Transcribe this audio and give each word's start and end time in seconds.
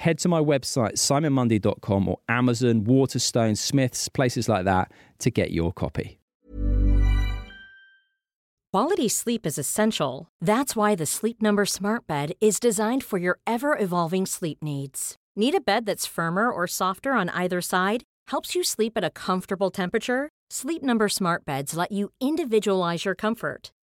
head 0.00 0.18
to 0.18 0.28
my 0.28 0.40
website, 0.40 0.94
simonmundie.com 0.94 2.08
or 2.08 2.18
Amazon, 2.28 2.84
Waterstone, 2.84 3.54
Smiths, 3.54 4.08
places 4.08 4.48
like 4.48 4.64
that 4.64 4.90
to 5.18 5.30
get 5.30 5.50
your 5.50 5.72
copy. 5.72 6.18
Quality 8.72 9.08
sleep 9.08 9.46
is 9.46 9.58
essential. 9.58 10.28
That's 10.40 10.76
why 10.76 10.94
the 10.94 11.06
Sleep 11.06 11.42
Number 11.42 11.66
Smart 11.66 12.06
Bed 12.06 12.32
is 12.40 12.60
designed 12.60 13.04
for 13.04 13.18
your 13.18 13.38
ever 13.44 13.76
evolving 13.76 14.26
sleep 14.26 14.58
needs. 14.62 15.16
Need 15.36 15.56
a 15.56 15.60
bed 15.60 15.86
that's 15.86 16.06
firmer 16.06 16.50
or 16.50 16.66
softer 16.66 17.12
on 17.12 17.28
either 17.30 17.60
side? 17.60 18.04
Helps 18.28 18.54
you 18.54 18.62
sleep 18.62 18.92
at 18.96 19.04
a 19.04 19.10
comfortable 19.10 19.70
temperature? 19.70 20.28
Sleep 20.50 20.82
Number 20.82 21.08
Smart 21.08 21.44
Beds 21.44 21.74
let 21.74 21.90
you 21.92 22.10
individualize 22.20 23.04
your 23.04 23.16
comfort 23.16 23.70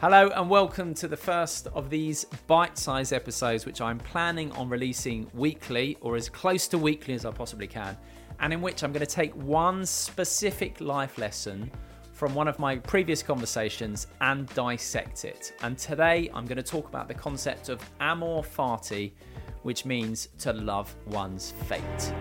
Hello, 0.00 0.30
and 0.34 0.48
welcome 0.48 0.94
to 0.94 1.06
the 1.06 1.16
first 1.16 1.66
of 1.74 1.90
these 1.90 2.24
bite 2.46 2.78
sized 2.78 3.12
episodes, 3.12 3.66
which 3.66 3.82
I'm 3.82 3.98
planning 3.98 4.50
on 4.52 4.66
releasing 4.70 5.30
weekly 5.34 5.98
or 6.00 6.16
as 6.16 6.26
close 6.26 6.66
to 6.68 6.78
weekly 6.78 7.12
as 7.12 7.26
I 7.26 7.30
possibly 7.32 7.66
can, 7.66 7.98
and 8.40 8.50
in 8.50 8.62
which 8.62 8.82
I'm 8.82 8.92
going 8.92 9.04
to 9.04 9.14
take 9.14 9.34
one 9.34 9.84
specific 9.84 10.80
life 10.80 11.18
lesson 11.18 11.70
from 12.14 12.34
one 12.34 12.48
of 12.48 12.58
my 12.58 12.76
previous 12.76 13.22
conversations 13.22 14.06
and 14.22 14.46
dissect 14.54 15.26
it. 15.26 15.52
And 15.60 15.76
today 15.76 16.30
I'm 16.32 16.46
going 16.46 16.56
to 16.56 16.62
talk 16.62 16.88
about 16.88 17.06
the 17.06 17.12
concept 17.12 17.68
of 17.68 17.78
amor 18.00 18.40
fati, 18.40 19.12
which 19.64 19.84
means 19.84 20.30
to 20.38 20.54
love 20.54 20.96
one's 21.08 21.52
fate. 21.68 22.14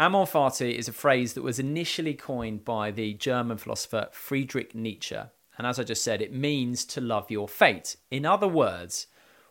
Amor 0.00 0.24
fati 0.24 0.78
is 0.78 0.88
a 0.88 0.94
phrase 0.94 1.34
that 1.34 1.42
was 1.42 1.58
initially 1.58 2.14
coined 2.14 2.64
by 2.64 2.90
the 2.90 3.12
German 3.12 3.58
philosopher 3.58 4.08
Friedrich 4.12 4.74
Nietzsche. 4.74 5.18
And 5.58 5.66
as 5.66 5.78
I 5.78 5.84
just 5.84 6.02
said, 6.02 6.22
it 6.22 6.32
means 6.32 6.86
to 6.86 7.02
love 7.02 7.30
your 7.30 7.46
fate. 7.46 7.96
In 8.10 8.24
other 8.24 8.48
words, 8.48 9.08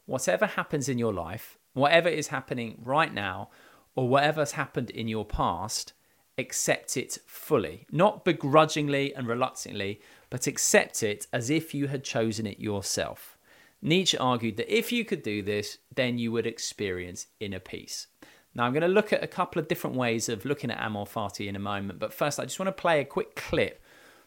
whatever 0.08 0.48
happens 0.48 0.90
in 0.90 0.98
your 0.98 1.14
life, 1.14 1.60
whatever 1.74 2.10
is 2.10 2.30
happening 2.30 2.82
right 2.84 3.14
now, 3.14 3.50
or 3.94 4.10
whatever's 4.10 4.54
happened 4.54 4.90
in 4.90 5.08
your 5.08 5.24
past, 5.24 5.94
accept 6.40 6.98
it 6.98 7.20
fully. 7.28 7.86
Not 7.92 8.26
begrudgingly 8.26 9.14
and 9.14 9.28
reluctantly, 9.28 10.02
but 10.32 10.48
accept 10.48 11.04
it 11.04 11.28
as 11.32 11.52
if 11.52 11.76
you 11.76 11.90
had 11.90 12.04
chosen 12.04 12.48
it 12.48 12.60
yourself. 12.60 13.38
Nietzsche 13.84 14.18
argued 14.18 14.58
that 14.58 14.76
if 14.76 14.92
you 14.92 15.06
could 15.06 15.22
do 15.22 15.44
this, 15.44 15.78
then 15.94 16.18
you 16.18 16.32
would 16.32 16.48
experience 16.48 17.28
inner 17.40 17.60
peace. 17.60 18.08
Now, 18.56 18.66
I'm 18.66 18.74
going 18.74 18.82
to 18.82 18.88
look 18.88 19.14
at 19.14 19.24
a 19.24 19.28
couple 19.28 19.60
of 19.60 19.68
different 19.68 19.96
ways 19.96 20.28
of 20.28 20.46
looking 20.46 20.72
at 20.72 20.80
Amor 20.80 21.06
Fati 21.06 21.48
in 21.48 21.56
a 21.56 21.60
moment, 21.60 22.00
but 22.00 22.14
first, 22.14 22.40
I 22.40 22.44
just 22.44 22.60
want 22.60 22.68
to 22.68 22.82
play 22.82 23.00
a 23.00 23.06
quick 23.06 23.36
clip 23.36 23.82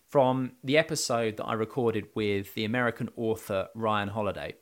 from 0.09 0.53
the 0.63 0.79
episode 0.79 1.39
that 1.39 1.45
I 1.45 1.55
recorded 1.55 2.07
with 2.15 2.55
the 2.55 2.65
American 2.65 3.09
author 3.17 3.69
Ryan 3.75 4.09
Holiday. 4.09 4.55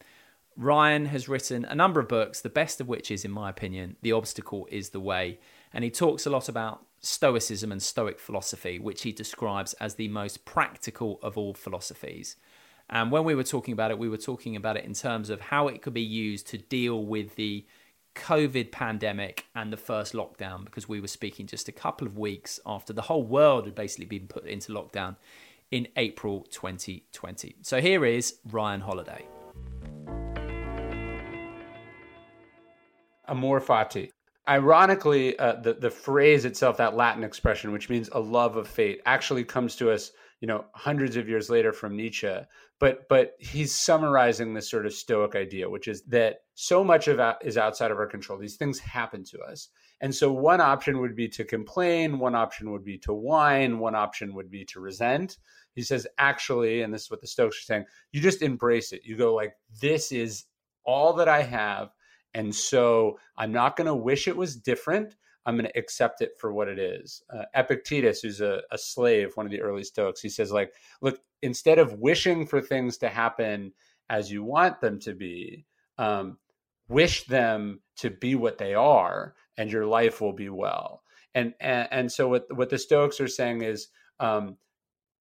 Ryan 0.56 1.06
has 1.06 1.28
written 1.28 1.65
a 1.65 1.75
number 1.75 2.00
of 2.00 2.09
books, 2.09 2.41
the 2.41 2.48
best 2.48 2.81
of 2.81 2.88
which 2.88 3.10
is, 3.10 3.25
in 3.25 3.31
my 3.31 3.50
opinion, 3.50 3.97
The 4.03 4.12
Obstacle 4.12 4.69
is 4.71 4.91
the 4.91 5.00
Way. 5.00 5.41
And 5.72 5.84
he 5.84 5.91
talks 5.91 6.27
a 6.27 6.31
lot 6.31 6.48
about 6.48 6.84
Stoicism 7.00 7.72
and 7.72 7.82
Stoic 7.82 8.19
philosophy, 8.19 8.78
which 8.78 9.03
he 9.03 9.12
describes 9.12 9.72
as 9.75 9.94
the 9.94 10.09
most 10.09 10.44
practical 10.44 11.19
of 11.22 11.38
all 11.38 11.54
philosophies. 11.54 12.37
And 12.88 13.10
when 13.10 13.25
we 13.25 13.34
were 13.34 13.44
talking 13.44 13.72
about 13.72 13.91
it, 13.91 13.98
we 13.98 14.09
were 14.09 14.16
talking 14.16 14.56
about 14.56 14.77
it 14.77 14.84
in 14.84 14.94
terms 14.94 15.31
of 15.31 15.41
how 15.41 15.69
it 15.69 15.81
could 15.81 15.94
be 15.94 16.03
used 16.03 16.47
to 16.48 16.59
deal 16.59 17.04
with 17.04 17.37
the 17.37 17.65
COVID 18.21 18.71
pandemic 18.71 19.47
and 19.55 19.73
the 19.73 19.79
first 19.79 20.13
lockdown 20.13 20.65
because 20.65 20.87
we 20.89 21.01
were 21.01 21.09
speaking 21.09 21.47
just 21.47 21.69
a 21.69 21.73
couple 21.73 22.07
of 22.07 22.19
weeks 22.19 22.61
after 22.67 22.93
the 22.93 23.03
whole 23.03 23.23
world 23.23 23.65
had 23.65 23.75
basically 23.75 24.05
been 24.05 24.27
put 24.27 24.45
into 24.45 24.73
lockdown 24.73 25.17
in 25.71 25.89
April 25.97 26.47
2020. 26.51 27.57
So 27.63 27.81
here 27.81 28.05
is 28.05 28.37
Ryan 28.51 28.83
Holiday. 28.83 29.27
Amor 33.27 33.61
fati. 33.61 34.11
Ironically, 34.49 35.39
uh, 35.39 35.55
the 35.55 35.75
the 35.75 35.91
phrase 35.91 36.45
itself, 36.45 36.77
that 36.77 36.97
Latin 36.97 37.25
expression, 37.25 37.73
which 37.73 37.89
means 37.89 38.11
a 38.13 38.21
love 38.21 38.57
of 38.57 38.69
fate, 38.69 39.01
actually 39.07 39.45
comes 39.45 39.77
to 39.77 39.91
us, 39.91 40.11
you 40.41 40.49
know, 40.49 40.65
hundreds 40.75 41.17
of 41.17 41.29
years 41.29 41.49
later 41.49 41.73
from 41.73 41.97
Nietzsche 41.97 42.37
but 42.81 43.09
but 43.09 43.37
he's 43.39 43.77
summarizing 43.77 44.53
this 44.53 44.69
sort 44.69 44.87
of 44.87 44.93
stoic 44.93 45.37
idea 45.37 45.69
which 45.69 45.87
is 45.87 46.03
that 46.05 46.41
so 46.62 46.84
much 46.84 47.09
of 47.09 47.16
that 47.16 47.38
is 47.43 47.56
outside 47.56 47.91
of 47.91 47.97
our 47.97 48.06
control. 48.06 48.38
These 48.38 48.56
things 48.56 48.78
happen 48.78 49.25
to 49.25 49.41
us. 49.41 49.71
And 50.03 50.15
so 50.15 50.31
one 50.31 50.60
option 50.60 51.00
would 51.00 51.16
be 51.16 51.26
to 51.28 51.43
complain 51.43 52.19
one 52.19 52.34
option 52.34 52.71
would 52.71 52.84
be 52.84 52.98
to 52.98 53.15
whine 53.15 53.78
one 53.78 53.94
option 53.94 54.34
would 54.34 54.50
be 54.50 54.66
to 54.66 54.78
resent. 54.78 55.38
He 55.75 55.81
says 55.81 56.06
actually 56.19 56.82
and 56.82 56.93
this 56.93 57.04
is 57.04 57.10
what 57.10 57.22
the 57.22 57.26
stoics 57.26 57.56
are 57.56 57.65
saying 57.65 57.84
you 58.12 58.21
just 58.21 58.43
embrace 58.43 58.93
it. 58.93 59.00
You 59.04 59.16
go 59.16 59.34
like 59.34 59.54
this 59.81 60.12
is 60.12 60.44
all 60.84 61.15
that 61.15 61.28
i 61.28 61.43
have 61.43 61.91
and 62.34 62.54
so 62.54 63.19
i'm 63.38 63.53
not 63.53 63.77
going 63.77 63.87
to 63.87 63.94
wish 63.94 64.28
it 64.28 64.37
was 64.37 64.54
different. 64.56 65.16
I'm 65.47 65.56
going 65.56 65.71
to 65.71 65.78
accept 65.78 66.21
it 66.21 66.32
for 66.38 66.53
what 66.53 66.69
it 66.69 66.78
is. 66.78 67.22
Uh, 67.34 67.44
Epictetus, 67.54 68.21
who's 68.21 68.42
a, 68.42 68.60
a 68.71 68.77
slave, 68.77 69.32
one 69.34 69.47
of 69.47 69.53
the 69.53 69.62
early 69.62 69.82
Stoics, 69.82 70.21
he 70.21 70.28
says, 70.28 70.53
like, 70.53 70.75
look, 71.00 71.19
instead 71.41 71.78
of 71.78 71.94
wishing 71.94 72.47
for 72.47 72.60
things 72.60 72.98
to 72.98 73.09
happen 73.09 73.72
as 74.10 74.31
you 74.31 74.44
want 74.44 74.82
them 74.82 75.00
to 75.00 75.15
be, 75.15 75.65
um, 75.97 76.36
wish 76.91 77.25
them 77.25 77.81
to 77.97 78.10
be 78.10 78.34
what 78.34 78.59
they 78.59 78.75
are, 78.75 79.34
and 79.57 79.71
your 79.71 79.87
life 79.87 80.21
will 80.21 80.33
be 80.33 80.48
well. 80.48 81.03
And 81.34 81.54
and, 81.60 81.89
and 81.91 82.13
so 82.13 82.28
what 82.28 82.47
what 82.54 82.69
the 82.71 82.78
Stoics 82.78 83.21
are 83.21 83.28
saying 83.28 83.63
is, 83.63 83.89
um, 84.19 84.57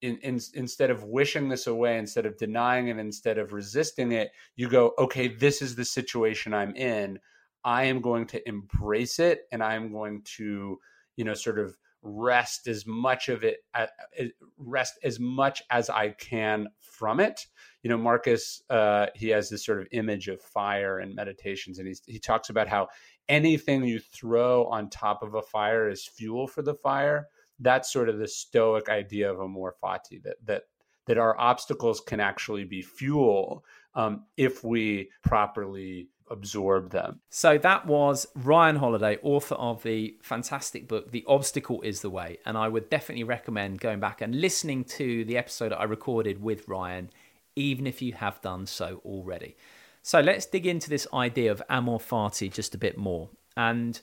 in, 0.02 0.18
in, 0.18 0.40
instead 0.54 0.90
of 0.90 1.04
wishing 1.04 1.50
this 1.50 1.68
away, 1.68 1.98
instead 1.98 2.26
of 2.26 2.38
denying 2.38 2.88
it, 2.88 2.98
instead 2.98 3.38
of 3.38 3.54
resisting 3.54 4.12
it, 4.12 4.32
you 4.56 4.70
go, 4.70 4.94
okay, 4.98 5.28
this 5.28 5.62
is 5.62 5.76
the 5.76 5.86
situation 5.86 6.54
I'm 6.54 6.76
in. 6.76 7.20
I 7.64 7.84
am 7.86 8.02
going 8.02 8.26
to 8.28 8.48
embrace 8.48 9.20
it 9.20 9.42
and 9.52 9.62
I 9.62 9.76
am 9.76 9.92
going 9.92 10.22
to, 10.38 10.80
you 11.18 11.26
know, 11.26 11.34
sort 11.34 11.60
of 11.60 11.78
wrest 12.02 12.68
as 12.68 12.86
much 12.86 13.30
of 13.30 13.44
it, 13.44 13.58
uh, 13.74 13.88
uh, 14.20 14.26
wrest 14.58 15.00
as 15.04 15.20
much 15.20 15.62
as 15.70 15.90
I 15.90 16.10
can 16.10 16.68
from 16.80 17.20
it. 17.20 17.48
You 17.84 17.90
know, 17.90 17.98
Marcus, 17.98 18.62
uh, 18.70 19.08
he 19.16 19.30
has 19.30 19.50
this 19.50 19.66
sort 19.66 19.82
of 19.82 19.88
image 19.92 20.28
of 20.28 20.42
fire 20.42 21.00
and 21.00 21.16
meditations, 21.16 21.80
and 21.80 21.88
he's, 21.88 22.02
he 22.06 22.20
talks 22.20 22.50
about 22.50 22.68
how 22.68 22.88
anything 23.28 23.84
you 23.84 24.00
throw 24.00 24.66
on 24.66 24.90
top 24.90 25.24
of 25.24 25.36
a 25.36 25.42
fire 25.42 25.90
is 25.90 26.06
fuel 26.06 26.48
for 26.48 26.62
the 26.62 26.76
fire. 26.76 27.28
That's 27.60 27.92
sort 27.92 28.10
of 28.10 28.18
the 28.18 28.28
Stoic 28.28 28.90
idea 28.90 29.32
of 29.32 29.40
amor 29.40 29.76
fati 29.84 30.22
that 30.24 30.38
that 30.46 30.64
that 31.08 31.18
our 31.18 31.38
obstacles 31.40 32.02
can 32.02 32.20
actually 32.20 32.66
be 32.66 32.82
fuel 32.84 33.66
um, 33.96 34.26
if 34.38 34.64
we 34.64 35.10
properly 35.24 36.08
absorb 36.30 36.92
them. 36.92 37.20
So 37.30 37.58
that 37.58 37.86
was 37.86 38.28
Ryan 38.36 38.78
Holiday, 38.78 39.18
author 39.22 39.56
of 39.56 39.84
the 39.84 40.18
fantastic 40.22 40.88
book, 40.88 41.12
The 41.12 41.26
Obstacle 41.28 41.82
is 41.82 42.02
the 42.02 42.10
Way. 42.10 42.38
And 42.46 42.58
I 42.58 42.68
would 42.68 42.90
definitely 42.90 43.24
recommend 43.24 43.80
going 43.80 44.00
back 44.00 44.22
and 44.22 44.40
listening 44.40 44.84
to 44.86 45.26
the 45.26 45.38
episode 45.38 45.74
I 45.74 45.84
recorded 45.84 46.42
with 46.42 46.68
Ryan, 46.68 47.10
even 47.56 47.88
if 47.88 48.02
you 48.02 48.14
have 48.14 48.42
done 48.42 48.66
so 48.66 49.02
already. 49.06 49.56
So 50.02 50.20
let's 50.20 50.46
dig 50.46 50.66
into 50.66 50.90
this 50.90 51.08
idea 51.14 51.52
of 51.52 51.62
amor 51.70 52.00
fati 52.00 52.52
just 52.52 52.74
a 52.74 52.80
bit 52.80 52.98
more. 52.98 53.30
And 53.58 54.00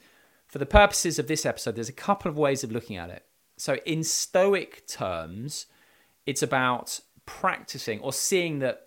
for 0.47 0.59
the 0.59 0.67
purposes 0.67 1.19
of 1.19 1.27
this 1.27 1.47
episode, 1.47 1.75
there's 1.75 1.89
a 1.89 1.95
couple 1.95 2.31
of 2.31 2.39
ways 2.39 2.63
of 2.63 2.71
looking 2.71 2.97
at 2.97 3.11
it. 3.11 3.25
So, 3.57 3.77
in 3.87 4.05
Stoic 4.05 4.87
terms, 4.87 5.67
it's 6.27 6.43
about 6.43 7.01
practicing 7.25 8.01
or 8.01 8.13
seeing 8.13 8.59
that 8.59 8.86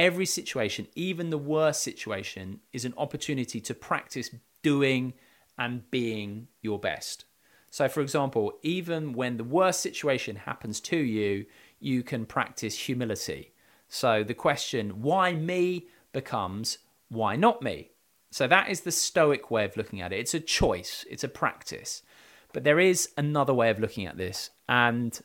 every 0.00 0.24
situation, 0.24 0.88
even 0.94 1.28
the 1.28 1.36
worst 1.36 1.82
situation, 1.82 2.58
is 2.72 2.86
an 2.86 2.94
opportunity 2.96 3.60
to 3.60 3.74
practice 3.74 4.30
doing 4.62 5.12
and 5.58 5.88
being 5.90 6.48
your 6.62 6.78
best. 6.78 7.26
So, 7.68 7.86
for 7.86 8.00
example, 8.00 8.54
even 8.62 9.12
when 9.12 9.36
the 9.36 9.44
worst 9.44 9.82
situation 9.82 10.36
happens 10.36 10.80
to 10.80 10.96
you, 10.96 11.44
you 11.80 12.02
can 12.02 12.24
practice 12.24 12.78
humility. 12.78 13.52
So, 13.88 14.24
the 14.24 14.34
question, 14.34 15.02
why 15.02 15.34
me, 15.34 15.86
becomes, 16.14 16.78
why 17.10 17.36
not 17.36 17.60
me? 17.60 17.90
So, 18.30 18.46
that 18.46 18.70
is 18.70 18.80
the 18.80 18.90
Stoic 18.90 19.50
way 19.50 19.66
of 19.66 19.76
looking 19.76 20.00
at 20.00 20.14
it. 20.14 20.20
It's 20.20 20.34
a 20.34 20.40
choice, 20.40 21.04
it's 21.10 21.24
a 21.24 21.28
practice. 21.28 22.02
But 22.54 22.64
there 22.64 22.80
is 22.80 23.10
another 23.18 23.52
way 23.52 23.68
of 23.68 23.78
looking 23.78 24.06
at 24.06 24.16
this. 24.16 24.48
And 24.66 25.20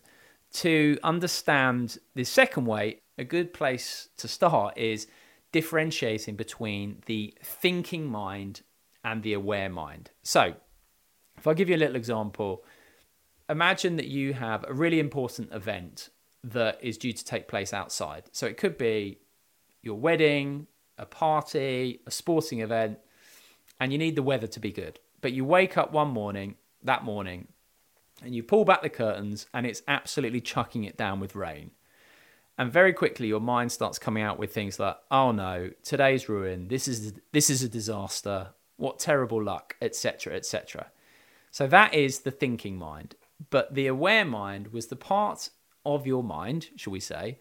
to 0.55 0.99
understand 1.01 1.97
the 2.13 2.25
second 2.25 2.65
way, 2.65 2.99
a 3.17 3.23
good 3.23 3.53
place 3.53 4.09
to 4.17 4.27
start 4.27 4.77
is 4.77 5.07
differentiating 5.51 6.35
between 6.35 7.01
the 7.05 7.33
thinking 7.41 8.05
mind 8.05 8.61
and 9.03 9.23
the 9.23 9.33
aware 9.33 9.69
mind. 9.69 10.11
So, 10.23 10.55
if 11.37 11.47
I 11.47 11.53
give 11.53 11.69
you 11.69 11.75
a 11.75 11.77
little 11.77 11.95
example, 11.95 12.63
imagine 13.49 13.95
that 13.97 14.07
you 14.07 14.33
have 14.33 14.65
a 14.67 14.73
really 14.73 14.99
important 14.99 15.53
event 15.53 16.09
that 16.43 16.79
is 16.81 16.97
due 16.97 17.13
to 17.13 17.25
take 17.25 17.47
place 17.47 17.73
outside. 17.73 18.23
So, 18.31 18.47
it 18.47 18.57
could 18.57 18.77
be 18.77 19.19
your 19.81 19.95
wedding, 19.95 20.67
a 20.97 21.05
party, 21.05 22.01
a 22.05 22.11
sporting 22.11 22.59
event, 22.59 22.99
and 23.79 23.91
you 23.91 23.97
need 23.97 24.15
the 24.15 24.23
weather 24.23 24.47
to 24.47 24.59
be 24.59 24.71
good. 24.71 24.99
But 25.21 25.33
you 25.33 25.45
wake 25.45 25.77
up 25.77 25.91
one 25.91 26.09
morning, 26.09 26.55
that 26.83 27.03
morning, 27.03 27.47
and 28.23 28.33
you 28.35 28.43
pull 28.43 28.65
back 28.65 28.81
the 28.81 28.89
curtains 28.89 29.47
and 29.53 29.65
it's 29.65 29.81
absolutely 29.87 30.41
chucking 30.41 30.83
it 30.83 30.97
down 30.97 31.19
with 31.19 31.35
rain. 31.35 31.71
And 32.57 32.71
very 32.71 32.93
quickly 32.93 33.27
your 33.27 33.41
mind 33.41 33.71
starts 33.71 33.99
coming 33.99 34.23
out 34.23 34.39
with 34.39 34.53
things 34.53 34.79
like, 34.79 34.97
"Oh 35.11 35.31
no, 35.31 35.71
today's 35.83 36.29
ruined. 36.29 36.69
This 36.69 36.87
is 36.87 37.13
this 37.31 37.49
is 37.49 37.63
a 37.63 37.69
disaster. 37.69 38.49
What 38.77 38.99
terrible 38.99 39.41
luck, 39.43 39.75
etc., 39.81 40.35
etc." 40.35 40.87
So 41.51 41.67
that 41.67 41.93
is 41.93 42.19
the 42.19 42.31
thinking 42.31 42.77
mind. 42.77 43.15
But 43.49 43.75
the 43.75 43.87
aware 43.87 44.25
mind 44.25 44.69
was 44.73 44.87
the 44.87 44.95
part 44.95 45.49
of 45.85 46.07
your 46.07 46.23
mind, 46.23 46.69
shall 46.75 46.91
we 46.91 46.99
say, 46.99 47.39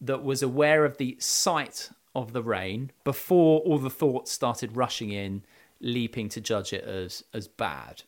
that 0.00 0.24
was 0.24 0.42
aware 0.42 0.84
of 0.84 0.96
the 0.96 1.16
sight 1.20 1.90
of 2.14 2.32
the 2.32 2.42
rain 2.42 2.90
before 3.04 3.60
all 3.60 3.78
the 3.78 3.90
thoughts 3.90 4.32
started 4.32 4.76
rushing 4.76 5.10
in, 5.10 5.44
leaping 5.80 6.28
to 6.30 6.40
judge 6.40 6.72
it 6.72 6.84
as 6.84 7.24
as 7.32 7.48
bad. 7.48 8.02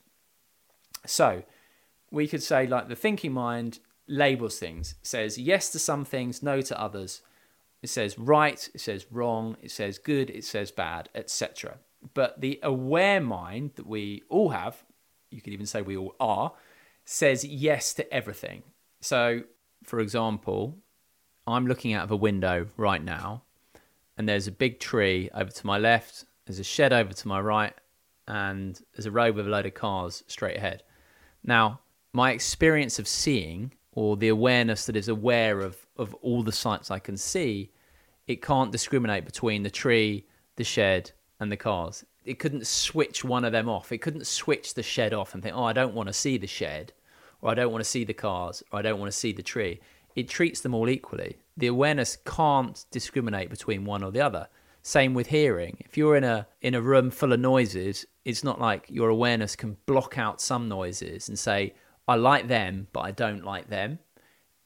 So 1.07 1.45
we 2.11 2.27
could 2.29 2.43
say 2.43 2.67
like 2.67 2.89
the 2.89 2.97
thinking 2.97 3.33
mind 3.33 3.79
labels 4.13 4.59
things, 4.59 4.95
says 5.03 5.39
yes 5.39 5.71
to 5.71 5.79
some 5.79 6.05
things, 6.05 6.43
no 6.43 6.61
to 6.61 6.81
others. 6.81 7.23
It 7.83 7.89
says 7.89 8.19
right, 8.19 8.69
it 8.75 8.81
says 8.81 9.07
wrong, 9.11 9.57
it 9.63 9.71
says 9.71 9.99
good, 9.99 10.31
it 10.31 10.45
says 10.45 10.71
bad, 10.71 11.09
etc. 11.15 11.79
But 12.15 12.41
the 12.41 12.61
aware 12.63 13.21
mind 13.21 13.73
that 13.77 13.87
we 13.87 14.23
all 14.29 14.51
have, 14.51 14.85
you 15.31 15.41
could 15.41 15.53
even 15.53 15.67
say 15.67 15.83
we 15.83 15.97
all 15.97 16.15
are, 16.21 16.53
says 17.05 17.45
yes 17.45 17.95
to 17.95 18.13
everything. 18.13 18.63
So, 19.01 19.43
for 19.83 19.99
example, 19.99 20.77
I'm 21.47 21.67
looking 21.67 21.95
out 21.95 22.05
of 22.05 22.11
a 22.11 22.17
window 22.17 22.67
right 22.77 23.03
now, 23.03 23.43
and 24.17 24.29
there's 24.29 24.47
a 24.47 24.53
big 24.53 24.79
tree 24.79 25.31
over 25.35 25.51
to 25.51 25.67
my 25.67 25.79
left, 25.79 26.27
there's 26.47 26.59
a 26.59 26.65
shed 26.65 26.93
over 26.93 27.13
to 27.13 27.29
my 27.29 27.41
right, 27.41 27.73
and 28.29 28.81
there's 28.95 29.07
a 29.07 29.11
road 29.11 29.35
with 29.35 29.47
a 29.47 29.51
load 29.51 29.67
of 29.67 29.75
cars 29.75 30.23
straight 30.27 30.57
ahead. 30.57 30.83
Now, 31.43 31.81
my 32.13 32.31
experience 32.31 32.99
of 32.99 33.09
seeing 33.09 33.73
or 33.93 34.17
the 34.17 34.29
awareness 34.29 34.87
that 34.87 34.97
is 34.97 35.09
aware 35.09 35.61
of, 35.61 35.77
of 35.97 36.15
all 36.23 36.43
the 36.43 36.53
sights 36.53 36.91
I 36.91 36.99
can 36.99 37.17
see, 37.17 37.71
it 38.27 38.43
can't 38.43 38.73
discriminate 38.73 39.25
between 39.25 39.63
the 39.63 39.71
tree, 39.71 40.27
the 40.57 40.65
shed, 40.65 41.13
and 41.41 41.53
the 41.53 41.57
cars. 41.57 42.05
It 42.25 42.39
couldn't 42.39 42.67
switch 42.67 43.25
one 43.25 43.45
of 43.45 43.53
them 43.53 43.69
off. 43.69 43.93
It 43.93 43.99
couldn't 43.99 44.27
switch 44.27 44.75
the 44.75 44.83
shed 44.83 45.13
off 45.13 45.35
and 45.35 45.43
think, 45.43 45.57
oh, 45.57 45.65
I 45.65 45.73
don't 45.73 45.95
want 45.95 46.07
to 46.07 46.13
see 46.13 46.39
the 46.39 46.47
shed, 46.47 46.93
or 47.41 47.51
I 47.51 47.55
don't 47.55 47.73
want 47.73 47.85
to 47.85 47.91
see 47.91 48.05
the 48.05 48.15
cars, 48.15 48.63
or 48.73 48.79
I 48.79 48.83
don't 48.83 49.01
want 49.01 49.11
to 49.11 49.19
see 49.19 49.33
the 49.33 49.43
tree. 49.43 49.81
It 50.15 50.29
treats 50.29 50.61
them 50.61 50.75
all 50.75 50.89
equally. 50.89 51.39
The 51.57 51.67
awareness 51.67 52.17
can't 52.25 52.85
discriminate 52.91 53.51
between 53.51 53.85
one 53.85 54.03
or 54.03 54.11
the 54.11 54.21
other. 54.21 54.49
Same 54.83 55.15
with 55.15 55.29
hearing. 55.29 55.77
If 55.81 55.97
you're 55.97 56.17
in 56.17 56.25
a 56.25 56.47
in 56.61 56.75
a 56.75 56.83
room 56.83 57.11
full 57.11 57.33
of 57.33 57.41
noises, 57.41 58.05
it's 58.25 58.45
not 58.45 58.61
like 58.61 58.87
your 58.89 59.09
awareness 59.09 59.57
can 59.57 59.77
block 59.87 60.19
out 60.19 60.41
some 60.41 60.69
noises 60.69 61.29
and 61.29 61.39
say, 61.39 61.75
I 62.09 62.17
like 62.17 62.49
them, 62.49 62.89
but 62.93 63.01
I 63.01 63.11
don't 63.11 63.45
like 63.45 63.69
them. 63.69 63.99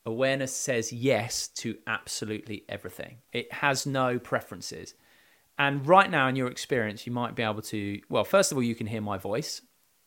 Awareness 0.04 0.54
says 0.54 0.92
yes 0.92 1.48
to 1.48 1.76
absolutely 1.86 2.64
everything. 2.68 3.18
It 3.32 3.52
has 3.52 3.86
no 3.86 4.18
preferences. 4.18 4.94
And 5.58 5.86
right 5.86 6.10
now, 6.10 6.28
in 6.28 6.36
your 6.36 6.48
experience, 6.48 7.06
you 7.06 7.12
might 7.12 7.34
be 7.34 7.42
able 7.42 7.62
to, 7.62 8.00
well, 8.08 8.24
first 8.24 8.52
of 8.52 8.58
all, 8.58 8.62
you 8.62 8.74
can 8.74 8.86
hear 8.86 9.00
my 9.00 9.18
voice. 9.18 9.62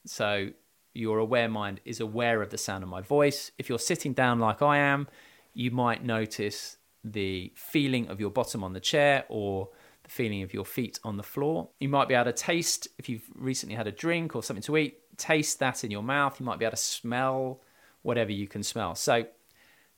So 0.05 0.49
your 0.93 1.19
aware 1.19 1.49
mind 1.49 1.81
is 1.85 1.99
aware 1.99 2.41
of 2.41 2.49
the 2.49 2.57
sound 2.57 2.83
of 2.83 2.89
my 2.89 3.01
voice. 3.01 3.51
If 3.57 3.69
you're 3.69 3.79
sitting 3.79 4.13
down 4.13 4.39
like 4.39 4.61
I 4.61 4.77
am, 4.77 5.07
you 5.53 5.71
might 5.71 6.03
notice 6.03 6.77
the 7.03 7.51
feeling 7.55 8.07
of 8.09 8.19
your 8.19 8.29
bottom 8.29 8.63
on 8.63 8.73
the 8.73 8.79
chair 8.79 9.25
or 9.29 9.69
feeling 10.09 10.41
of 10.41 10.53
your 10.53 10.65
feet 10.65 10.99
on 11.03 11.17
the 11.17 11.23
floor. 11.23 11.69
You 11.79 11.89
might 11.89 12.07
be 12.07 12.13
able 12.13 12.25
to 12.25 12.33
taste, 12.33 12.87
if 12.97 13.07
you've 13.07 13.29
recently 13.35 13.75
had 13.75 13.87
a 13.87 13.91
drink 13.91 14.35
or 14.35 14.43
something 14.43 14.63
to 14.63 14.77
eat, 14.77 15.17
taste 15.17 15.59
that 15.59 15.83
in 15.83 15.91
your 15.91 16.03
mouth. 16.03 16.39
You 16.39 16.45
might 16.45 16.59
be 16.59 16.65
able 16.65 16.71
to 16.71 16.77
smell 16.77 17.61
whatever 18.01 18.31
you 18.31 18.47
can 18.47 18.63
smell. 18.63 18.95
So 18.95 19.25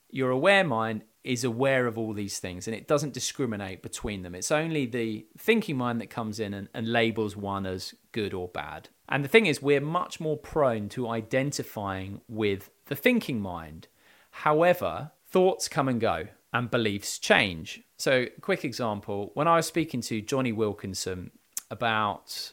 your 0.09 0.29
aware 0.29 0.63
mind 0.63 1.03
is 1.23 1.43
aware 1.43 1.85
of 1.85 1.97
all 1.97 2.13
these 2.13 2.39
things 2.39 2.67
and 2.67 2.75
it 2.75 2.87
doesn't 2.87 3.13
discriminate 3.13 3.83
between 3.83 4.23
them. 4.23 4.33
It's 4.33 4.51
only 4.51 4.85
the 4.85 5.25
thinking 5.37 5.77
mind 5.77 6.01
that 6.01 6.09
comes 6.09 6.39
in 6.39 6.53
and, 6.53 6.67
and 6.73 6.91
labels 6.91 7.37
one 7.37 7.65
as 7.65 7.93
good 8.11 8.33
or 8.33 8.47
bad. 8.47 8.89
And 9.07 9.23
the 9.23 9.29
thing 9.29 9.45
is, 9.45 9.61
we're 9.61 9.81
much 9.81 10.19
more 10.19 10.37
prone 10.37 10.89
to 10.89 11.09
identifying 11.09 12.21
with 12.27 12.71
the 12.85 12.95
thinking 12.95 13.39
mind. 13.39 13.87
However, 14.31 15.11
thoughts 15.27 15.67
come 15.67 15.87
and 15.87 16.01
go 16.01 16.27
and 16.53 16.69
beliefs 16.69 17.17
change. 17.17 17.81
So, 17.97 18.25
quick 18.41 18.65
example 18.65 19.31
when 19.33 19.47
I 19.47 19.57
was 19.57 19.65
speaking 19.65 20.01
to 20.01 20.21
Jonny 20.21 20.51
Wilkinson 20.51 21.31
about 21.69 22.51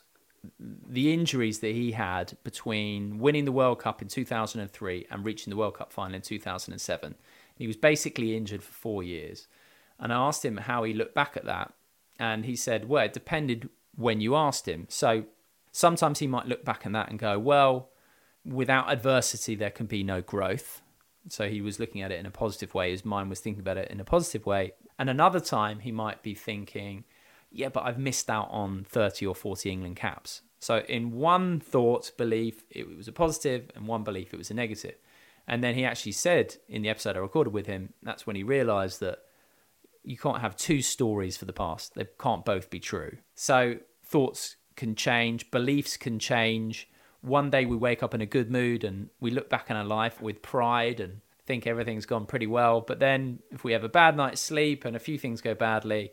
the 0.59 1.13
injuries 1.13 1.59
that 1.61 1.75
he 1.75 1.93
had 1.93 2.37
between 2.45 3.19
winning 3.19 3.45
the 3.45 3.53
World 3.53 3.81
Cup 3.81 4.01
in 4.03 4.09
2003 4.09 5.07
and 5.11 5.25
reaching 5.25 5.51
the 5.51 5.57
World 5.57 5.75
Cup 5.75 5.93
final 5.93 6.17
in 6.17 6.23
2007. 6.23 7.15
He 7.57 7.67
was 7.67 7.77
basically 7.77 8.37
injured 8.37 8.63
for 8.63 8.73
four 8.73 9.03
years. 9.03 9.49
And 9.99 10.13
I 10.13 10.17
asked 10.17 10.45
him 10.45 10.57
how 10.59 10.85
he 10.85 10.95
looked 10.95 11.15
back 11.15 11.37
at 11.37 11.45
that. 11.45 11.73
And 12.21 12.45
he 12.45 12.57
said, 12.57 12.89
well, 12.89 13.05
it 13.05 13.13
depended 13.13 13.69
when 13.97 14.21
you 14.21 14.37
asked 14.37 14.69
him. 14.69 14.87
So 14.89 15.25
sometimes 15.73 16.21
he 16.21 16.27
might 16.27 16.47
look 16.47 16.65
back 16.65 16.87
at 16.87 16.93
that 16.93 17.11
and 17.11 17.19
go, 17.19 17.39
well, 17.39 17.91
without 18.45 18.91
adversity, 18.91 19.55
there 19.55 19.71
can 19.71 19.87
be 19.87 20.03
no 20.03 20.23
growth. 20.23 20.83
So 21.29 21.49
he 21.49 21.61
was 21.61 21.79
looking 21.79 22.03
at 22.03 22.11
it 22.11 22.19
in 22.19 22.27
a 22.27 22.31
positive 22.31 22.75
way. 22.75 22.91
His 22.91 23.05
mind 23.05 23.29
was 23.31 23.41
thinking 23.41 23.61
about 23.61 23.77
it 23.77 23.91
in 23.91 24.01
a 24.01 24.05
positive 24.05 24.47
way. 24.47 24.73
And 24.99 25.09
another 25.11 25.41
time, 25.41 25.81
he 25.81 25.93
might 25.93 26.23
be 26.23 26.35
thinking, 26.35 27.05
yeah, 27.51 27.69
but 27.69 27.85
I've 27.85 27.99
missed 27.99 28.29
out 28.29 28.49
on 28.51 28.85
30 28.89 29.27
or 29.27 29.35
40 29.35 29.71
England 29.71 29.97
caps. 29.97 30.43
So 30.61 30.79
in 30.89 31.13
one 31.13 31.61
thought, 31.61 32.11
belief, 32.17 32.65
it 32.71 32.97
was 32.97 33.09
a 33.09 33.13
positive, 33.13 33.71
and 33.75 33.87
one 33.87 34.03
belief, 34.03 34.35
it 34.35 34.39
was 34.39 34.51
a 34.51 34.55
negative. 34.55 34.97
And 35.47 35.63
then 35.63 35.75
he 35.75 35.85
actually 35.85 36.13
said 36.13 36.57
in 36.69 36.83
the 36.83 36.89
episode 36.89 37.17
I 37.17 37.21
recorded 37.21 37.53
with 37.53 37.67
him, 37.67 37.95
that's 38.03 38.27
when 38.27 38.37
he 38.37 38.43
realized 38.43 39.01
that 39.01 39.21
you 40.05 40.17
can't 40.17 40.41
have 40.41 40.57
two 40.57 40.83
stories 40.83 41.37
for 41.37 41.45
the 41.45 41.53
past. 41.53 41.95
They 41.95 42.07
can't 42.19 42.45
both 42.45 42.71
be 42.71 42.81
true. 42.81 43.19
So 43.35 43.77
thoughts 44.05 44.57
can 44.77 44.95
change, 44.95 45.51
beliefs 45.51 45.97
can 45.97 46.19
change. 46.19 46.89
One 47.21 47.51
day 47.51 47.65
we 47.65 47.77
wake 47.77 48.03
up 48.03 48.15
in 48.15 48.21
a 48.21 48.27
good 48.27 48.51
mood 48.51 48.85
and 48.85 49.11
we 49.21 49.31
look 49.31 49.49
back 49.51 49.71
on 49.71 49.77
our 49.77 49.85
life 49.85 50.21
with 50.21 50.43
pride 50.43 51.01
and 51.01 51.21
think 51.47 51.67
everything's 51.67 52.07
gone 52.07 52.27
pretty 52.27 52.47
well. 52.47 52.81
But 52.81 53.01
then 53.01 53.41
if 53.51 53.65
we 53.65 53.73
have 53.73 53.83
a 53.83 53.89
bad 53.89 54.17
night's 54.17 54.41
sleep 54.41 54.85
and 54.85 54.95
a 54.95 55.01
few 55.01 55.19
things 55.19 55.41
go 55.41 55.55
badly, 55.55 56.13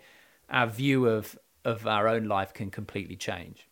our 0.50 0.68
view 0.68 1.08
of 1.08 1.38
of 1.64 1.88
our 1.88 2.08
own 2.08 2.26
life 2.26 2.54
can 2.54 2.70
completely 2.70 3.16
change. 3.16 3.68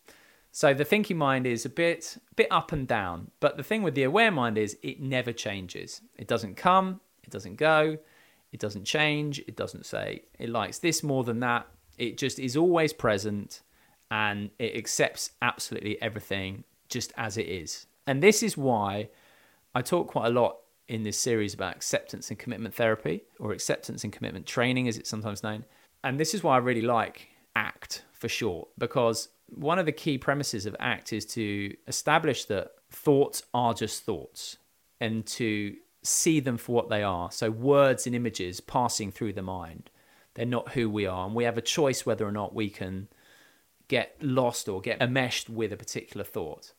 So 0.52 0.74
the 0.74 0.86
thinking 0.86 1.18
mind 1.18 1.48
is 1.48 1.66
a 1.66 1.70
bit 1.70 2.18
bit 2.36 2.48
up 2.52 2.72
and 2.72 2.88
down, 2.88 3.32
but 3.40 3.58
the 3.58 3.64
thing 3.64 3.82
with 3.82 3.96
the 3.96 4.04
aware 4.04 4.32
mind 4.32 4.58
is 4.58 4.78
it 4.84 5.00
never 5.00 5.32
changes. 5.32 6.02
It 6.18 6.28
doesn't 6.28 6.56
come, 6.56 7.02
it 7.24 7.30
doesn't 7.30 7.56
go, 7.56 7.98
it 8.52 8.60
doesn't 8.60 8.86
change, 8.86 9.40
it 9.40 9.56
doesn't 9.56 9.86
say 9.86 10.24
it 10.38 10.50
likes 10.50 10.80
this 10.80 11.02
more 11.02 11.24
than 11.24 11.40
that. 11.40 11.68
It 11.98 12.18
just 12.18 12.40
is 12.40 12.58
always 12.58 12.94
present 12.94 13.62
and 14.12 14.52
it 14.60 14.76
accepts 14.76 15.32
absolutely 15.42 16.00
everything 16.02 16.64
just 16.94 17.12
as 17.18 17.38
it 17.38 17.48
is. 17.48 17.88
And 18.08 18.22
this 18.22 18.44
is 18.44 18.56
why 18.56 19.10
I 19.76 19.82
talk 19.82 20.08
quite 20.08 20.28
a 20.28 20.30
lot 20.30 20.58
in 20.88 21.04
this 21.04 21.18
series 21.18 21.54
about 21.54 21.76
acceptance 21.76 22.30
and 22.30 22.38
commitment 22.38 22.76
therapy, 22.76 23.24
or 23.40 23.52
acceptance 23.52 24.04
and 24.04 24.14
commitment 24.14 24.46
training, 24.46 24.88
as 24.88 24.98
it's 24.98 25.10
sometimes 25.10 25.44
known. 25.44 25.66
And 26.04 26.20
this 26.20 26.34
is 26.34 26.44
why 26.44 26.56
I 26.56 26.60
really 26.60 26.82
like 26.82 27.30
ACT 27.56 28.04
for 28.12 28.30
short, 28.30 28.70
because 28.78 29.30
one 29.48 29.80
of 29.80 29.86
the 29.86 29.92
key 29.92 30.18
premises 30.18 30.66
of 30.66 30.76
ACT 30.80 31.14
is 31.14 31.26
to 31.28 31.76
establish 31.88 32.46
that 32.46 32.72
thoughts 32.92 33.44
are 33.54 33.74
just 33.74 34.04
thoughts 34.04 34.58
and 35.00 35.26
to 35.26 35.76
see 36.04 36.40
them 36.40 36.58
for 36.58 36.74
what 36.74 36.90
they 36.90 37.02
are. 37.02 37.32
So, 37.32 37.50
words 37.50 38.06
and 38.06 38.16
images 38.16 38.60
passing 38.60 39.12
through 39.12 39.34
the 39.34 39.42
mind, 39.42 39.90
they're 40.34 40.46
not 40.46 40.74
who 40.74 40.90
we 40.90 41.06
are. 41.06 41.26
And 41.26 41.36
we 41.36 41.46
have 41.46 41.58
a 41.58 41.62
choice 41.62 42.06
whether 42.06 42.28
or 42.28 42.32
not 42.32 42.54
we 42.54 42.70
can 42.70 43.08
get 43.88 44.16
lost 44.22 44.68
or 44.68 44.82
get 44.82 45.02
enmeshed 45.02 45.50
with 45.50 45.72
a 45.72 45.78
particular 45.78 46.24
thought. 46.24 46.74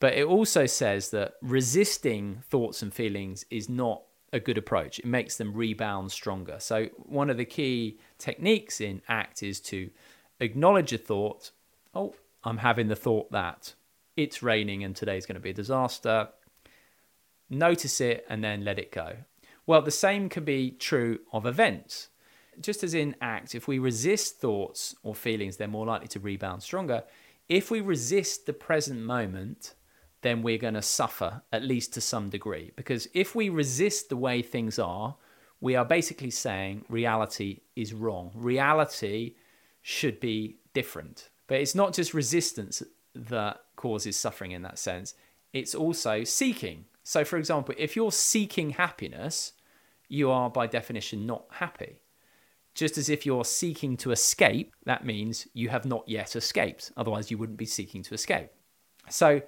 But 0.00 0.14
it 0.14 0.24
also 0.24 0.66
says 0.66 1.10
that 1.10 1.34
resisting 1.42 2.42
thoughts 2.48 2.82
and 2.82 2.94
feelings 2.94 3.44
is 3.50 3.68
not 3.68 4.02
a 4.32 4.38
good 4.38 4.58
approach. 4.58 4.98
It 4.98 5.06
makes 5.06 5.36
them 5.36 5.54
rebound 5.54 6.12
stronger. 6.12 6.56
So, 6.60 6.86
one 6.96 7.30
of 7.30 7.36
the 7.36 7.44
key 7.44 7.98
techniques 8.18 8.80
in 8.80 9.02
ACT 9.08 9.42
is 9.42 9.60
to 9.60 9.90
acknowledge 10.40 10.92
a 10.92 10.98
thought. 10.98 11.50
Oh, 11.94 12.14
I'm 12.44 12.58
having 12.58 12.88
the 12.88 12.96
thought 12.96 13.32
that 13.32 13.74
it's 14.16 14.42
raining 14.42 14.84
and 14.84 14.94
today's 14.94 15.26
going 15.26 15.34
to 15.34 15.40
be 15.40 15.50
a 15.50 15.54
disaster. 15.54 16.28
Notice 17.50 18.00
it 18.00 18.26
and 18.28 18.44
then 18.44 18.64
let 18.64 18.78
it 18.78 18.92
go. 18.92 19.16
Well, 19.66 19.82
the 19.82 19.90
same 19.90 20.28
can 20.28 20.44
be 20.44 20.70
true 20.70 21.20
of 21.32 21.46
events. 21.46 22.08
Just 22.60 22.82
as 22.82 22.94
in 22.94 23.14
ACT, 23.20 23.54
if 23.54 23.68
we 23.68 23.78
resist 23.78 24.40
thoughts 24.40 24.94
or 25.02 25.14
feelings, 25.14 25.56
they're 25.56 25.68
more 25.68 25.86
likely 25.86 26.08
to 26.08 26.20
rebound 26.20 26.62
stronger. 26.62 27.04
If 27.48 27.70
we 27.70 27.80
resist 27.80 28.46
the 28.46 28.52
present 28.52 29.00
moment, 29.00 29.74
then 30.22 30.42
we're 30.42 30.58
going 30.58 30.74
to 30.74 30.82
suffer, 30.82 31.42
at 31.52 31.62
least 31.62 31.94
to 31.94 32.00
some 32.00 32.28
degree. 32.28 32.72
Because 32.76 33.08
if 33.14 33.34
we 33.34 33.48
resist 33.48 34.08
the 34.08 34.16
way 34.16 34.42
things 34.42 34.78
are, 34.78 35.16
we 35.60 35.76
are 35.76 35.84
basically 35.84 36.30
saying 36.30 36.84
reality 36.88 37.60
is 37.76 37.92
wrong. 37.92 38.30
Reality 38.34 39.36
should 39.82 40.20
be 40.20 40.58
different. 40.74 41.30
But 41.46 41.60
it's 41.60 41.74
not 41.74 41.94
just 41.94 42.14
resistance 42.14 42.82
that 43.14 43.60
causes 43.76 44.16
suffering 44.16 44.52
in 44.52 44.62
that 44.62 44.78
sense, 44.78 45.14
it's 45.52 45.74
also 45.74 46.24
seeking. 46.24 46.84
So, 47.02 47.24
for 47.24 47.38
example, 47.38 47.74
if 47.78 47.96
you're 47.96 48.12
seeking 48.12 48.70
happiness, 48.70 49.52
you 50.08 50.30
are 50.30 50.50
by 50.50 50.66
definition 50.66 51.26
not 51.26 51.46
happy. 51.50 52.02
Just 52.74 52.98
as 52.98 53.08
if 53.08 53.26
you're 53.26 53.44
seeking 53.44 53.96
to 53.98 54.12
escape, 54.12 54.74
that 54.84 55.04
means 55.04 55.48
you 55.52 55.68
have 55.70 55.84
not 55.84 56.08
yet 56.08 56.36
escaped. 56.36 56.92
Otherwise, 56.96 57.30
you 57.30 57.38
wouldn't 57.38 57.58
be 57.58 57.66
seeking 57.66 58.02
to 58.04 58.14
escape. 58.14 58.50
So, 59.08 59.42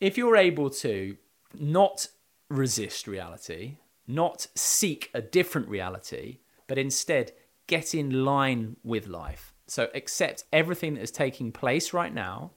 if 0.00 0.16
you're 0.16 0.36
able 0.36 0.70
to 0.70 1.16
not 1.54 2.08
resist 2.48 3.06
reality, 3.06 3.76
not 4.06 4.46
seek 4.54 5.10
a 5.12 5.20
different 5.20 5.68
reality, 5.68 6.38
but 6.66 6.78
instead 6.78 7.32
get 7.66 7.94
in 7.94 8.24
line 8.24 8.76
with 8.82 9.06
life. 9.06 9.52
So 9.66 9.88
accept 9.94 10.44
everything 10.52 10.94
that 10.94 11.02
is 11.02 11.10
taking 11.10 11.52
place 11.52 11.92
right 11.92 12.12
now, 12.12 12.52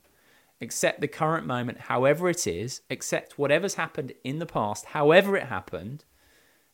accept 0.62 1.02
the 1.02 1.08
current 1.08 1.46
moment, 1.46 1.80
however 1.80 2.30
it 2.30 2.48
is, 2.48 2.82
accept 2.90 3.38
whatever's 3.38 3.74
happened 3.76 4.14
in 4.24 4.40
the 4.40 4.46
past, 4.46 4.86
however 4.86 5.36
it 5.36 5.48
happened. 5.48 6.06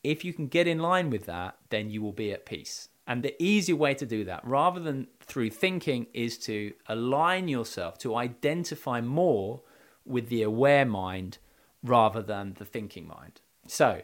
If 0.04 0.24
you 0.24 0.32
can 0.32 0.46
get 0.46 0.68
in 0.68 0.78
line 0.78 1.10
with 1.10 1.26
that, 1.26 1.56
then 1.70 1.90
you 1.90 2.02
will 2.02 2.12
be 2.12 2.32
at 2.32 2.46
peace. 2.46 2.88
And 3.06 3.22
the 3.22 3.42
easy 3.42 3.72
way 3.72 3.94
to 3.94 4.06
do 4.06 4.24
that, 4.24 4.46
rather 4.46 4.78
than 4.78 5.08
through 5.20 5.50
thinking, 5.50 6.06
is 6.12 6.38
to 6.40 6.72
align 6.86 7.48
yourself, 7.48 7.98
to 7.98 8.14
identify 8.14 9.00
more 9.00 9.62
with 10.08 10.28
the 10.28 10.42
aware 10.42 10.84
mind 10.84 11.38
rather 11.82 12.22
than 12.22 12.54
the 12.54 12.64
thinking 12.64 13.06
mind. 13.06 13.40
So, 13.66 14.02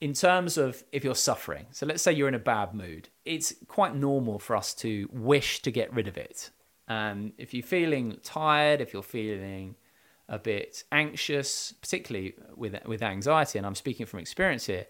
in 0.00 0.14
terms 0.14 0.58
of 0.58 0.82
if 0.90 1.04
you're 1.04 1.14
suffering, 1.14 1.66
so 1.70 1.86
let's 1.86 2.02
say 2.02 2.12
you're 2.12 2.28
in 2.28 2.34
a 2.34 2.40
bad 2.40 2.74
mood, 2.74 3.08
it's 3.24 3.54
quite 3.68 3.94
normal 3.94 4.38
for 4.38 4.56
us 4.56 4.74
to 4.74 5.08
wish 5.12 5.62
to 5.62 5.70
get 5.70 5.92
rid 5.92 6.08
of 6.08 6.16
it. 6.16 6.50
And 6.88 7.32
if 7.38 7.54
you're 7.54 7.62
feeling 7.62 8.18
tired, 8.24 8.80
if 8.80 8.92
you're 8.92 9.04
feeling 9.04 9.76
a 10.28 10.38
bit 10.38 10.82
anxious, 10.90 11.72
particularly 11.80 12.34
with 12.56 12.76
with 12.84 13.02
anxiety, 13.02 13.58
and 13.58 13.66
I'm 13.66 13.76
speaking 13.76 14.06
from 14.06 14.18
experience 14.18 14.66
here, 14.66 14.86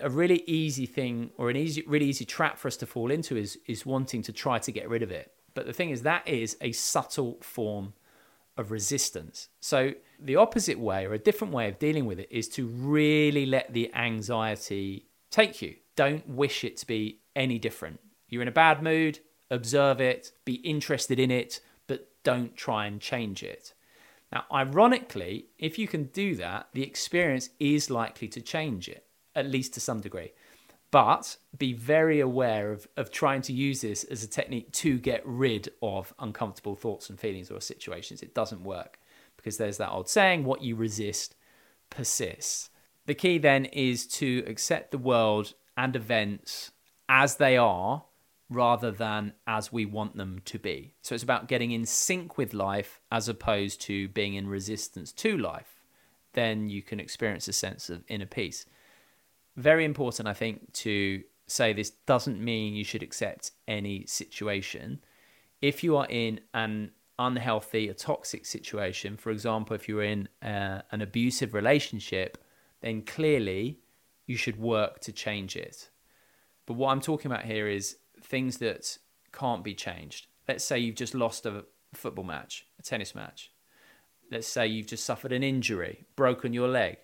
a 0.00 0.10
really 0.10 0.42
easy 0.46 0.86
thing 0.86 1.30
or 1.38 1.48
an 1.50 1.56
easy, 1.56 1.82
really 1.86 2.06
easy 2.06 2.24
trap 2.24 2.58
for 2.58 2.68
us 2.68 2.76
to 2.78 2.86
fall 2.86 3.10
into 3.10 3.36
is 3.36 3.58
is 3.66 3.86
wanting 3.86 4.22
to 4.22 4.32
try 4.32 4.58
to 4.58 4.72
get 4.72 4.88
rid 4.88 5.02
of 5.02 5.10
it. 5.10 5.32
But 5.54 5.66
the 5.66 5.72
thing 5.72 5.90
is, 5.90 6.02
that 6.02 6.28
is 6.28 6.56
a 6.60 6.72
subtle 6.72 7.38
form 7.40 7.94
of 8.60 8.70
resistance. 8.70 9.48
So, 9.60 9.94
the 10.18 10.36
opposite 10.36 10.78
way 10.78 11.06
or 11.06 11.14
a 11.14 11.18
different 11.18 11.54
way 11.54 11.68
of 11.68 11.78
dealing 11.78 12.04
with 12.04 12.20
it 12.20 12.28
is 12.30 12.48
to 12.50 12.66
really 12.66 13.46
let 13.46 13.72
the 13.72 13.92
anxiety 13.94 15.06
take 15.30 15.62
you. 15.62 15.76
Don't 15.96 16.28
wish 16.28 16.62
it 16.62 16.76
to 16.78 16.86
be 16.86 17.20
any 17.34 17.58
different. 17.58 18.00
You're 18.28 18.42
in 18.42 18.48
a 18.48 18.52
bad 18.52 18.82
mood, 18.82 19.20
observe 19.50 20.00
it, 20.00 20.32
be 20.44 20.54
interested 20.54 21.18
in 21.18 21.30
it, 21.30 21.60
but 21.86 22.08
don't 22.22 22.54
try 22.54 22.86
and 22.86 23.00
change 23.00 23.42
it. 23.42 23.72
Now, 24.30 24.44
ironically, 24.52 25.46
if 25.58 25.78
you 25.78 25.88
can 25.88 26.04
do 26.04 26.36
that, 26.36 26.68
the 26.72 26.84
experience 26.84 27.48
is 27.58 27.90
likely 27.90 28.28
to 28.28 28.40
change 28.40 28.88
it, 28.88 29.06
at 29.34 29.46
least 29.46 29.74
to 29.74 29.80
some 29.80 30.00
degree 30.00 30.32
but 30.90 31.36
be 31.56 31.72
very 31.72 32.20
aware 32.20 32.72
of, 32.72 32.88
of 32.96 33.10
trying 33.10 33.42
to 33.42 33.52
use 33.52 33.80
this 33.80 34.04
as 34.04 34.24
a 34.24 34.28
technique 34.28 34.72
to 34.72 34.98
get 34.98 35.22
rid 35.24 35.68
of 35.82 36.12
uncomfortable 36.18 36.74
thoughts 36.74 37.10
and 37.10 37.18
feelings 37.20 37.50
or 37.50 37.60
situations. 37.60 38.22
It 38.22 38.34
doesn't 38.34 38.64
work 38.64 38.98
because 39.36 39.56
there's 39.56 39.78
that 39.78 39.90
old 39.90 40.08
saying 40.08 40.44
what 40.44 40.62
you 40.62 40.74
resist 40.74 41.36
persists. 41.90 42.70
The 43.06 43.14
key 43.14 43.38
then 43.38 43.66
is 43.66 44.06
to 44.08 44.44
accept 44.46 44.90
the 44.90 44.98
world 44.98 45.54
and 45.76 45.94
events 45.94 46.72
as 47.08 47.36
they 47.36 47.56
are 47.56 48.04
rather 48.48 48.90
than 48.90 49.32
as 49.46 49.72
we 49.72 49.86
want 49.86 50.16
them 50.16 50.40
to 50.44 50.58
be. 50.58 50.94
So 51.02 51.14
it's 51.14 51.24
about 51.24 51.46
getting 51.46 51.70
in 51.70 51.86
sync 51.86 52.36
with 52.36 52.52
life 52.52 53.00
as 53.12 53.28
opposed 53.28 53.80
to 53.82 54.08
being 54.08 54.34
in 54.34 54.48
resistance 54.48 55.12
to 55.12 55.38
life. 55.38 55.80
Then 56.32 56.68
you 56.68 56.82
can 56.82 56.98
experience 56.98 57.46
a 57.46 57.52
sense 57.52 57.90
of 57.90 58.02
inner 58.08 58.26
peace 58.26 58.66
very 59.56 59.84
important, 59.84 60.28
I 60.28 60.34
think, 60.34 60.72
to 60.74 61.22
say 61.46 61.72
this 61.72 61.90
doesn't 61.90 62.42
mean 62.42 62.74
you 62.74 62.84
should 62.84 63.02
accept 63.02 63.52
any 63.66 64.06
situation. 64.06 65.00
If 65.60 65.82
you 65.82 65.96
are 65.96 66.06
in 66.08 66.40
an 66.54 66.92
unhealthy, 67.18 67.88
a 67.88 67.94
toxic 67.94 68.46
situation, 68.46 69.16
for 69.16 69.30
example, 69.30 69.74
if 69.74 69.88
you're 69.88 70.02
in 70.02 70.28
uh, 70.42 70.82
an 70.90 71.02
abusive 71.02 71.52
relationship, 71.54 72.38
then 72.80 73.02
clearly 73.02 73.80
you 74.26 74.36
should 74.36 74.58
work 74.58 75.00
to 75.00 75.12
change 75.12 75.56
it. 75.56 75.90
But 76.66 76.74
what 76.74 76.90
I'm 76.90 77.00
talking 77.00 77.30
about 77.30 77.44
here 77.44 77.68
is 77.68 77.96
things 78.22 78.58
that 78.58 78.96
can't 79.32 79.64
be 79.64 79.74
changed. 79.74 80.28
Let's 80.48 80.64
say 80.64 80.78
you've 80.78 80.96
just 80.96 81.14
lost 81.14 81.46
a 81.46 81.64
football 81.94 82.24
match, 82.24 82.66
a 82.78 82.82
tennis 82.82 83.14
match. 83.14 83.50
Let's 84.30 84.46
say 84.46 84.68
you've 84.68 84.86
just 84.86 85.04
suffered 85.04 85.32
an 85.32 85.42
injury, 85.42 86.04
broken 86.14 86.52
your 86.52 86.68
leg. 86.68 86.98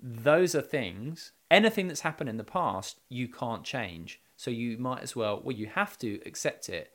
Those 0.00 0.54
are 0.54 0.62
things 0.62 1.32
anything 1.50 1.88
that's 1.88 2.00
happened 2.00 2.28
in 2.30 2.36
the 2.36 2.44
past, 2.44 3.00
you 3.08 3.28
can't 3.28 3.64
change. 3.64 4.20
So 4.36 4.50
you 4.50 4.78
might 4.78 5.02
as 5.02 5.16
well, 5.16 5.40
well, 5.42 5.56
you 5.56 5.66
have 5.66 5.98
to 5.98 6.20
accept 6.26 6.68
it. 6.68 6.92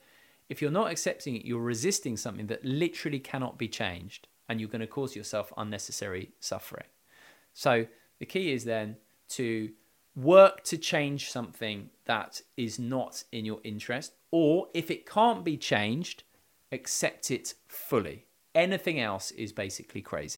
If 0.50 0.62
you're 0.62 0.72
not 0.72 0.92
accepting 0.92 1.36
it, 1.36 1.46
you're 1.46 1.60
resisting 1.62 2.18
something 2.18 2.48
that 2.48 2.64
literally 2.64 3.20
cannot 3.20 3.58
be 3.58 3.68
changed 3.68 4.28
and 4.48 4.60
you're 4.60 4.70
going 4.70 4.82
to 4.82 4.88
cause 4.88 5.16
yourself 5.16 5.52
unnecessary 5.58 6.32
suffering. 6.40 6.86
So 7.54 7.88
the 8.20 8.26
key 8.26 8.52
is 8.52 8.66
then 8.66 8.98
to 9.30 9.72
work 10.16 10.64
to 10.64 10.78
change 10.78 11.32
something 11.32 11.90
that 12.06 12.42
is 12.56 12.78
not 12.78 13.24
in 13.32 13.46
your 13.46 13.60
interest, 13.64 14.14
or 14.32 14.68
if 14.74 14.92
it 14.92 15.10
can't 15.10 15.44
be 15.44 15.58
changed, 15.58 16.24
accept 16.72 17.32
it 17.32 17.54
fully. 17.68 18.26
Anything 18.54 19.00
else 19.00 19.32
is 19.32 19.52
basically 19.52 20.02
crazy. 20.02 20.38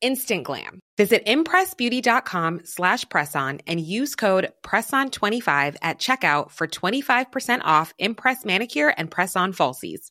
Instant 0.00 0.44
glam. 0.44 0.80
Visit 0.96 1.24
impressbeauty.com 1.26 2.62
slash 2.64 3.04
presson 3.06 3.60
and 3.66 3.80
use 3.80 4.14
code 4.14 4.52
PRESSON25 4.62 5.76
at 5.80 5.98
checkout 5.98 6.50
for 6.50 6.66
25% 6.66 7.60
off 7.62 7.94
Impress 7.98 8.44
Manicure 8.44 8.94
and 8.96 9.10
Press-On 9.10 9.52
Falsies. 9.52 10.10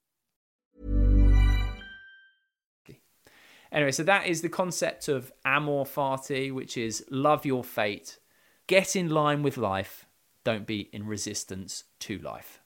Anyway, 3.71 3.91
so 3.91 4.03
that 4.03 4.27
is 4.27 4.41
the 4.41 4.49
concept 4.49 5.09
of 5.09 5.31
amor 5.43 5.83
fati, 5.83 6.53
which 6.53 6.77
is 6.77 7.03
love 7.09 7.45
your 7.45 7.63
fate, 7.63 8.17
get 8.65 8.95
in 8.95 9.09
line 9.09 9.43
with 9.43 9.57
life, 9.57 10.05
don't 10.43 10.65
be 10.65 10.89
in 10.93 11.05
resistance 11.05 11.83
to 11.99 12.17
life. 12.19 12.61